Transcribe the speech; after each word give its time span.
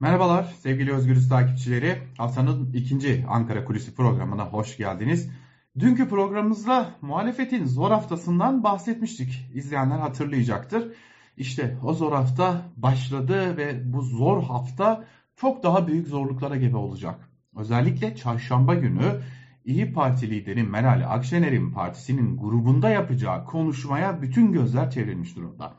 Merhabalar 0.00 0.44
sevgili 0.44 0.92
Özgürüz 0.92 1.28
takipçileri. 1.28 1.98
Haftanın 2.18 2.72
ikinci 2.72 3.24
Ankara 3.28 3.64
Kulisi 3.64 3.94
programına 3.94 4.44
hoş 4.44 4.76
geldiniz. 4.76 5.30
Dünkü 5.78 6.08
programımızda 6.08 6.90
muhalefetin 7.02 7.64
zor 7.64 7.90
haftasından 7.90 8.64
bahsetmiştik. 8.64 9.50
İzleyenler 9.54 9.98
hatırlayacaktır. 9.98 10.92
İşte 11.36 11.78
o 11.84 11.92
zor 11.92 12.12
hafta 12.12 12.62
başladı 12.76 13.56
ve 13.56 13.92
bu 13.92 14.02
zor 14.02 14.42
hafta 14.42 15.04
çok 15.36 15.62
daha 15.62 15.86
büyük 15.86 16.06
zorluklara 16.08 16.56
gebe 16.56 16.76
olacak. 16.76 17.28
Özellikle 17.56 18.16
çarşamba 18.16 18.74
günü 18.74 19.20
İyi 19.64 19.92
Parti 19.92 20.30
lideri 20.30 20.62
Meral 20.62 21.14
Akşener'in 21.14 21.70
partisinin 21.72 22.36
grubunda 22.36 22.88
yapacağı 22.90 23.44
konuşmaya 23.44 24.22
bütün 24.22 24.52
gözler 24.52 24.90
çevrilmiş 24.90 25.36
durumda. 25.36 25.74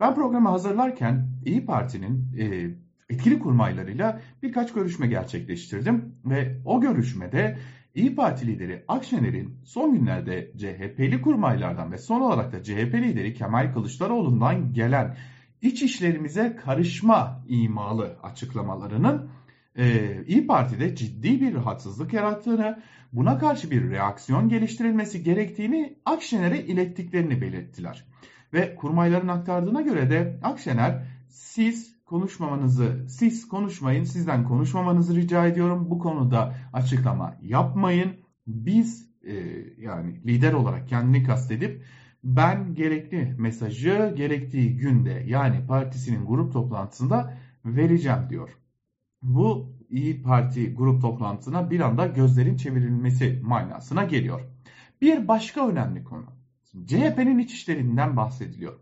Ben 0.00 0.14
programı 0.14 0.48
hazırlarken 0.48 1.28
İyi 1.44 1.66
Parti'nin 1.66 2.36
e, 2.38 2.74
etkili 3.12 3.38
kurmaylarıyla 3.38 4.20
birkaç 4.42 4.72
görüşme 4.72 5.06
gerçekleştirdim 5.06 6.14
ve 6.24 6.56
o 6.64 6.80
görüşmede 6.80 7.58
İyi 7.94 8.14
Parti 8.14 8.46
lideri 8.46 8.84
Akşener'in 8.88 9.54
son 9.64 9.94
günlerde 9.94 10.52
CHP'li 10.58 11.22
kurmaylardan 11.22 11.92
ve 11.92 11.98
son 11.98 12.20
olarak 12.20 12.52
da 12.52 12.62
CHP 12.62 12.94
lideri 12.94 13.34
Kemal 13.34 13.72
Kılıçdaroğlu'ndan 13.72 14.72
gelen 14.72 15.16
iç 15.62 15.82
işlerimize 15.82 16.56
karışma 16.64 17.44
imalı 17.48 18.16
açıklamalarının 18.22 19.30
e, 19.76 20.16
İyi 20.26 20.46
Parti'de 20.46 20.94
ciddi 20.94 21.40
bir 21.40 21.54
rahatsızlık 21.54 22.12
yarattığını, 22.12 22.82
buna 23.12 23.38
karşı 23.38 23.70
bir 23.70 23.90
reaksiyon 23.90 24.48
geliştirilmesi 24.48 25.22
gerektiğini 25.22 25.96
Akşener'e 26.04 26.64
ilettiklerini 26.64 27.40
belirttiler. 27.40 28.04
Ve 28.52 28.74
kurmayların 28.74 29.28
aktardığına 29.28 29.80
göre 29.80 30.10
de 30.10 30.38
Akşener 30.42 31.02
siz 31.28 31.92
konuşmamanızı, 32.12 33.06
siz 33.08 33.48
konuşmayın, 33.48 34.04
sizden 34.04 34.44
konuşmamanızı 34.44 35.16
rica 35.16 35.46
ediyorum. 35.46 35.90
Bu 35.90 35.98
konuda 35.98 36.54
açıklama 36.72 37.36
yapmayın. 37.42 38.12
Biz 38.46 39.10
e, 39.24 39.34
yani 39.78 40.20
lider 40.26 40.52
olarak 40.52 40.88
kendini 40.88 41.24
kastedip 41.24 41.84
ben 42.24 42.74
gerekli 42.74 43.34
mesajı 43.38 44.14
gerektiği 44.16 44.76
günde 44.76 45.24
yani 45.26 45.66
partisinin 45.66 46.26
grup 46.26 46.52
toplantısında 46.52 47.38
vereceğim 47.64 48.26
diyor. 48.30 48.50
Bu 49.22 49.72
İyi 49.90 50.22
Parti 50.22 50.74
grup 50.74 51.02
toplantısına 51.02 51.70
bir 51.70 51.80
anda 51.80 52.06
gözlerin 52.06 52.56
çevrilmesi 52.56 53.40
manasına 53.42 54.04
geliyor. 54.04 54.40
Bir 55.02 55.28
başka 55.28 55.68
önemli 55.68 56.04
konu. 56.04 56.26
CHP'nin 56.86 57.38
iç 57.38 57.52
işlerinden 57.52 58.16
bahsediliyor. 58.16 58.78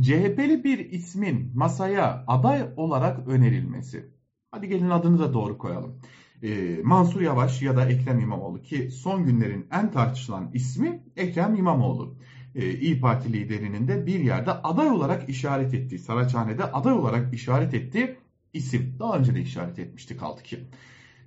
CHP'li 0.00 0.64
bir 0.64 0.78
ismin 0.78 1.52
masaya 1.54 2.24
aday 2.26 2.68
olarak 2.76 3.28
önerilmesi. 3.28 4.10
Hadi 4.50 4.68
gelin 4.68 4.90
adını 4.90 5.18
da 5.18 5.34
doğru 5.34 5.58
koyalım. 5.58 6.00
Ee, 6.42 6.80
Mansur 6.82 7.20
Yavaş 7.20 7.62
ya 7.62 7.76
da 7.76 7.88
Ekrem 7.88 8.20
İmamoğlu 8.20 8.62
ki 8.62 8.90
son 8.90 9.24
günlerin 9.24 9.66
en 9.72 9.90
tartışılan 9.90 10.50
ismi 10.54 11.02
Ekrem 11.16 11.54
İmamoğlu. 11.54 12.14
Ee, 12.54 12.70
İyi 12.70 13.00
Parti 13.00 13.32
liderinin 13.32 13.88
de 13.88 14.06
bir 14.06 14.20
yerde 14.20 14.52
aday 14.52 14.90
olarak 14.90 15.28
işaret 15.28 15.74
ettiği, 15.74 15.98
Saraçhane'de 15.98 16.64
aday 16.64 16.92
olarak 16.92 17.34
işaret 17.34 17.74
ettiği 17.74 18.16
isim. 18.52 18.96
Daha 18.98 19.18
önce 19.18 19.34
de 19.34 19.40
işaret 19.40 19.78
etmiştik 19.78 20.20
kaldı 20.20 20.42
ki. 20.42 20.58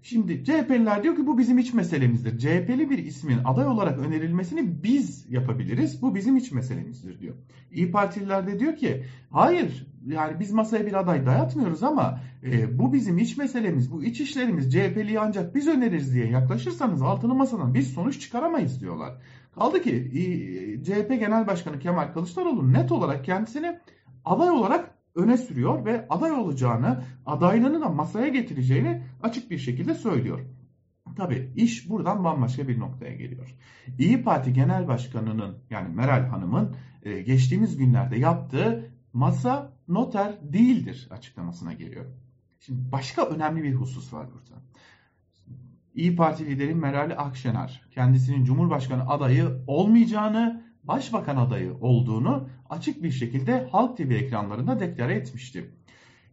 Şimdi 0.06 0.44
CHP'liler 0.44 1.04
diyor 1.04 1.16
ki 1.16 1.28
bu 1.28 1.38
bizim 1.38 1.58
iç 1.58 1.74
meselemizdir. 1.74 2.38
CHP'li 2.40 2.90
bir 2.90 2.98
ismin 2.98 3.38
aday 3.46 3.68
olarak 3.68 4.00
önerilmesini 4.00 4.84
biz 4.84 5.26
yapabiliriz. 5.30 6.02
Bu 6.02 6.16
bizim 6.16 6.38
iç 6.38 6.52
meselemizdir 6.52 7.20
diyor. 7.20 7.36
İyi 7.72 7.92
Partililer 7.92 8.48
de 8.48 8.60
diyor 8.60 8.76
ki 8.76 9.04
hayır 9.32 9.88
yani 10.08 10.40
biz 10.40 10.52
masaya 10.52 10.86
bir 10.86 10.94
aday 10.94 11.26
dayatmıyoruz 11.26 11.84
ama 11.84 12.20
e, 12.44 12.80
bu 12.80 12.94
bizim 12.94 13.18
iç 13.18 13.38
meselemiz, 13.38 13.92
bu 13.92 14.04
iç 14.04 14.22
işlerimiz 14.22 14.72
CHP'liyi 14.72 15.20
ancak 15.20 15.56
biz 15.56 15.68
öneririz 15.68 16.14
diye 16.14 16.28
yaklaşırsanız 16.28 17.02
altını 17.02 17.36
masadan 17.36 17.74
biz 17.74 17.94
sonuç 17.94 18.22
çıkaramayız 18.22 18.82
diyorlar. 18.82 19.14
Kaldı 19.56 19.82
ki 19.82 19.92
e, 19.92 20.84
CHP 20.84 21.10
Genel 21.10 21.48
Başkanı 21.48 21.80
Kemal 21.80 22.14
Kılıçdaroğlu 22.14 22.74
net 22.74 22.92
olarak 22.92 23.26
kendisini 23.26 23.80
aday 24.26 24.50
olarak 24.50 24.95
öne 25.16 25.38
sürüyor 25.38 25.86
ve 25.86 26.06
aday 26.10 26.32
olacağını, 26.32 27.04
adaylığını 27.26 27.82
da 27.82 27.90
masaya 27.90 28.28
getireceğini 28.28 29.04
açık 29.24 29.52
bir 29.52 29.58
şekilde 29.58 29.94
söylüyor. 29.94 30.40
Tabi 31.16 31.52
iş 31.56 31.90
buradan 31.90 32.24
bambaşka 32.24 32.68
bir 32.68 32.80
noktaya 32.80 33.16
geliyor. 33.16 33.56
İyi 34.00 34.24
Parti 34.24 34.54
Genel 34.54 34.88
Başkanı'nın 34.88 35.58
yani 35.70 35.96
Meral 35.96 36.28
Hanım'ın 36.28 36.76
e, 37.04 37.22
geçtiğimiz 37.22 37.78
günlerde 37.78 38.18
yaptığı 38.18 38.92
masa 39.14 39.74
noter 39.88 40.36
değildir 40.42 41.08
açıklamasına 41.12 41.74
geliyor. 41.74 42.06
Şimdi 42.60 42.92
başka 42.92 43.26
önemli 43.26 43.64
bir 43.64 43.74
husus 43.74 44.14
var 44.14 44.28
burada. 44.34 44.62
İyi 45.94 46.16
Parti 46.16 46.46
lideri 46.46 46.76
Meral 46.76 47.16
Akşener 47.18 47.82
kendisinin 47.92 48.44
Cumhurbaşkanı 48.44 49.10
adayı 49.10 49.64
olmayacağını 49.68 50.65
başbakan 50.88 51.38
adayı 51.38 51.74
olduğunu 51.82 52.48
açık 52.70 53.04
bir 53.04 53.12
şekilde 53.12 53.68
Halk 53.72 53.98
TV 53.98 54.12
ekranlarında 54.12 54.80
deklare 54.80 55.14
etmişti. 55.14 55.72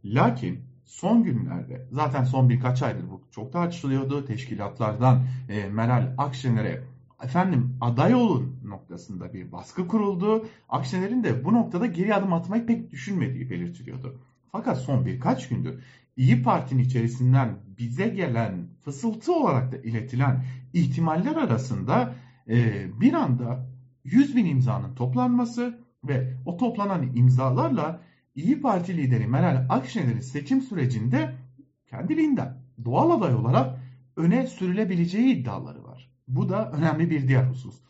Lakin 0.04 0.60
son 0.84 1.22
günlerde 1.22 1.86
zaten 1.92 2.24
son 2.24 2.48
birkaç 2.48 2.82
aydır 2.82 3.10
bu 3.10 3.22
çok 3.30 3.52
tartışılıyordu. 3.52 4.24
Teşkilatlardan 4.24 5.22
e, 5.48 5.68
Meral 5.68 6.14
Akşener'e 6.18 6.84
efendim 7.22 7.76
aday 7.80 8.14
olun 8.14 8.56
noktasında 8.64 9.32
bir 9.32 9.52
baskı 9.52 9.88
kuruldu. 9.88 10.46
Akşener'in 10.68 11.24
de 11.24 11.44
bu 11.44 11.52
noktada 11.52 11.86
geri 11.86 12.14
adım 12.14 12.32
atmayı 12.32 12.66
pek 12.66 12.90
düşünmediği 12.90 13.50
belirtiliyordu. 13.50 14.20
Fakat 14.52 14.78
son 14.78 15.06
birkaç 15.06 15.48
gündür 15.48 15.82
İyi 16.16 16.42
Parti'nin 16.42 16.82
içerisinden 16.82 17.58
bize 17.78 18.08
gelen 18.08 18.66
fısıltı 18.84 19.32
olarak 19.32 19.72
da 19.72 19.76
iletilen 19.76 20.44
ihtimaller 20.72 21.36
arasında 21.36 22.14
e, 22.48 22.86
bir 23.00 23.12
anda 23.12 23.66
100 24.04 24.36
bin 24.36 24.46
imzanın 24.46 24.94
toplanması 24.94 25.78
ve 26.04 26.36
o 26.46 26.56
toplanan 26.56 27.16
imzalarla 27.16 28.00
İyi 28.34 28.60
Parti 28.60 28.96
lideri 28.96 29.26
Meral 29.26 29.66
Akşener'in 29.68 30.20
seçim 30.20 30.62
sürecinde 30.62 31.34
kendiliğinden 31.90 32.62
doğal 32.84 33.10
aday 33.10 33.34
olarak 33.34 33.80
öne 34.16 34.46
sürülebileceği 34.46 35.34
iddiaları 35.34 35.84
var. 35.84 36.10
Bu 36.28 36.48
da 36.48 36.70
önemli 36.70 37.10
bir 37.10 37.28
diğer 37.28 37.44
husus. 37.44 37.80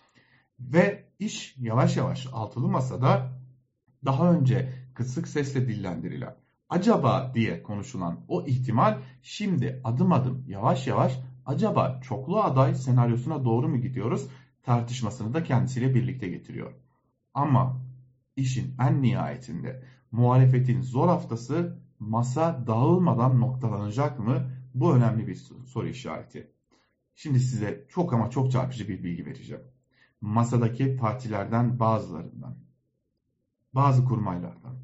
Ve 0.60 1.04
iş 1.18 1.56
yavaş 1.58 1.96
yavaş 1.96 2.26
altılı 2.32 2.68
masada 2.68 3.32
daha 4.04 4.32
önce 4.32 4.72
kısık 4.94 5.28
sesle 5.28 5.68
dillendirilen 5.68 6.34
acaba 6.68 7.32
diye 7.34 7.62
konuşulan 7.62 8.20
o 8.28 8.46
ihtimal 8.46 8.98
şimdi 9.22 9.80
adım 9.84 10.12
adım 10.12 10.44
yavaş 10.48 10.86
yavaş 10.86 11.18
acaba 11.46 12.00
çoklu 12.04 12.42
aday 12.42 12.74
senaryosuna 12.74 13.44
doğru 13.44 13.68
mu 13.68 13.76
gidiyoruz 13.80 14.28
tartışmasını 14.62 15.34
da 15.34 15.44
kendisiyle 15.44 15.94
birlikte 15.94 16.28
getiriyor. 16.28 16.72
Ama 17.34 17.80
işin 18.36 18.74
en 18.80 19.02
nihayetinde 19.02 19.84
muhalefetin 20.10 20.82
zor 20.82 21.08
haftası 21.08 21.78
masa 21.98 22.66
dağılmadan 22.66 23.40
noktalanacak 23.40 24.18
mı? 24.18 24.50
Bu 24.74 24.96
önemli 24.96 25.26
bir 25.26 25.34
soru 25.66 25.88
işareti. 25.88 26.52
Şimdi 27.14 27.40
size 27.40 27.86
çok 27.88 28.12
ama 28.12 28.30
çok 28.30 28.52
çarpıcı 28.52 28.88
bir 28.88 29.04
bilgi 29.04 29.26
vereceğim. 29.26 29.62
Masadaki 30.20 30.96
partilerden 30.96 31.78
bazılarından, 31.78 32.56
bazı 33.74 34.04
kurmaylardan 34.04 34.76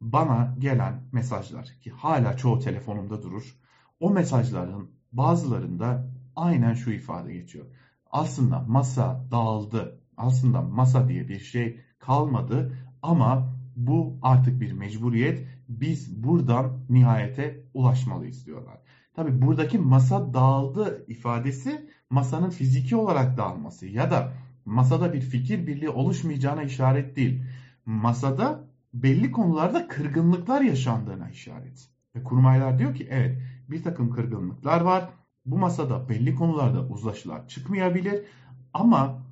bana 0.00 0.56
gelen 0.58 1.02
mesajlar 1.12 1.66
ki 1.80 1.90
hala 1.90 2.36
çoğu 2.36 2.58
telefonumda 2.58 3.22
durur. 3.22 3.58
O 4.00 4.10
mesajların 4.10 4.90
bazılarında 5.12 6.08
aynen 6.36 6.74
şu 6.74 6.90
ifade 6.90 7.32
geçiyor 7.32 7.66
aslında 8.12 8.58
masa 8.58 9.26
dağıldı. 9.30 9.98
Aslında 10.16 10.62
masa 10.62 11.08
diye 11.08 11.28
bir 11.28 11.38
şey 11.38 11.80
kalmadı 11.98 12.72
ama 13.02 13.54
bu 13.76 14.18
artık 14.22 14.60
bir 14.60 14.72
mecburiyet. 14.72 15.46
Biz 15.68 16.24
buradan 16.24 16.78
nihayete 16.88 17.64
ulaşmalıyız 17.74 18.46
diyorlar. 18.46 18.78
Tabi 19.14 19.42
buradaki 19.42 19.78
masa 19.78 20.34
dağıldı 20.34 21.04
ifadesi 21.08 21.88
masanın 22.10 22.50
fiziki 22.50 22.96
olarak 22.96 23.36
dağılması 23.36 23.86
ya 23.86 24.10
da 24.10 24.32
masada 24.64 25.12
bir 25.12 25.20
fikir 25.20 25.66
birliği 25.66 25.88
oluşmayacağına 25.88 26.62
işaret 26.62 27.16
değil. 27.16 27.44
Masada 27.86 28.64
belli 28.94 29.32
konularda 29.32 29.88
kırgınlıklar 29.88 30.60
yaşandığına 30.60 31.30
işaret. 31.30 31.88
Ve 32.16 32.22
kurmaylar 32.22 32.78
diyor 32.78 32.94
ki 32.94 33.08
evet 33.10 33.42
bir 33.70 33.82
takım 33.82 34.10
kırgınlıklar 34.10 34.80
var 34.80 35.08
bu 35.46 35.58
masada 35.58 36.08
belli 36.08 36.34
konularda 36.34 36.86
uzlaşılar 36.86 37.48
çıkmayabilir 37.48 38.24
ama 38.72 39.22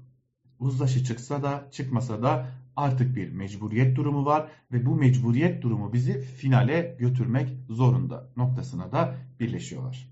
uzlaşı 0.59 1.05
çıksa 1.05 1.43
da 1.43 1.69
çıkmasa 1.71 2.23
da 2.23 2.47
artık 2.77 3.17
bir 3.17 3.33
mecburiyet 3.33 3.97
durumu 3.97 4.25
var 4.25 4.51
ve 4.73 4.87
bu 4.87 4.97
mecburiyet 4.97 5.63
durumu 5.63 5.93
bizi 5.93 6.21
finale 6.21 6.97
götürmek 6.99 7.57
zorunda 7.69 8.31
noktasına 8.37 8.93
da 8.93 9.15
birleşiyorlar. 9.41 10.09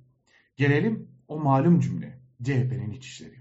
Gelelim 0.57 1.09
o 1.29 1.41
malum 1.41 1.81
cümle 1.81 2.19
CHP'nin 2.43 2.91
iç 2.91 3.07
işleri. 3.07 3.39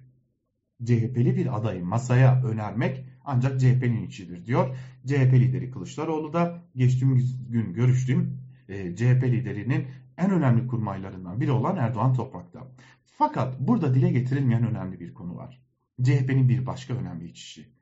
CHP'li 0.83 1.35
bir 1.35 1.57
adayı 1.57 1.85
masaya 1.85 2.43
önermek 2.43 3.05
ancak 3.25 3.59
CHP'nin 3.59 4.07
içidir 4.07 4.45
diyor. 4.45 4.77
CHP 5.05 5.33
lideri 5.33 5.71
Kılıçdaroğlu 5.71 6.33
da 6.33 6.63
geçtiğimiz 6.75 7.51
gün 7.51 7.73
görüştüğüm 7.73 8.37
e, 8.69 8.95
CHP 8.95 9.23
liderinin 9.23 9.87
en 10.17 10.31
önemli 10.31 10.67
kurmaylarından 10.67 11.41
biri 11.41 11.51
olan 11.51 11.77
Erdoğan 11.77 12.13
Toprak'ta. 12.13 12.67
Fakat 13.05 13.59
burada 13.59 13.93
dile 13.93 14.09
getirilmeyen 14.09 14.67
önemli 14.67 14.99
bir 14.99 15.13
konu 15.13 15.35
var. 15.35 15.61
CHP'nin 16.03 16.49
bir 16.49 16.65
başka 16.65 16.93
önemli 16.93 17.25
iç 17.25 17.37
işi. 17.37 17.73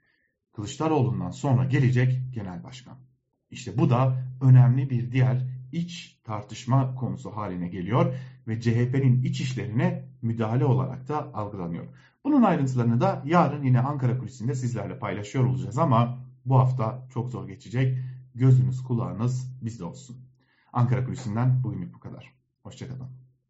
Kılıçdaroğlu'ndan 0.56 1.32
sonra 1.32 1.66
gelecek 1.66 2.34
genel 2.34 2.64
başkan. 2.64 2.98
İşte 3.52 3.78
bu 3.78 3.90
da 3.90 4.24
önemli 4.42 4.90
bir 4.90 5.12
diğer 5.12 5.42
iç 5.72 6.20
tartışma 6.24 6.96
konusu 6.96 7.36
haline 7.36 7.68
geliyor 7.68 8.16
ve 8.48 8.62
CHP'nin 8.62 9.24
iç 9.24 9.42
işlerine 9.42 10.10
müdahale 10.22 10.66
olarak 10.66 11.08
da 11.08 11.34
algılanıyor. 11.34 11.86
Bunun 12.24 12.44
ayrıntılarını 12.44 13.02
da 13.02 13.24
yarın 13.26 13.64
yine 13.64 13.80
Ankara 13.80 14.18
kulisinde 14.18 14.56
sizlerle 14.56 15.00
paylaşıyor 15.00 15.46
olacağız 15.46 15.78
ama 15.78 16.20
bu 16.46 16.60
hafta 16.60 17.08
çok 17.14 17.32
zor 17.32 17.48
geçecek. 17.48 17.98
Gözünüz 18.36 18.84
kulağınız 18.84 19.60
bizde 19.62 19.86
olsun. 19.86 20.25
Ankara 20.76 21.06
kulisinden 21.06 21.64
bugünlük 21.64 21.94
bu 21.94 22.00
kadar. 22.00 22.34
Hoşçakalın. 22.64 23.25